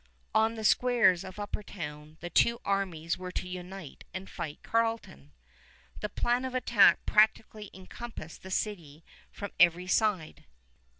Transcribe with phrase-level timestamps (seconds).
[0.33, 5.31] On the squares of Upper Town the two armies were to unite and fight Carleton.
[5.99, 10.45] The plan of attack practically encompassed the city from every side.